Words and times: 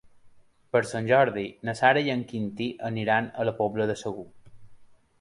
Per 0.75 0.81
Sant 0.91 1.09
Jordi 1.11 1.43
na 1.69 1.77
Sara 1.81 2.03
i 2.09 2.11
en 2.15 2.25
Quintí 2.33 2.73
aniran 2.93 3.31
a 3.45 3.49
la 3.51 3.57
Pobla 3.63 3.93
de 3.93 4.01
Segur. 4.05 4.29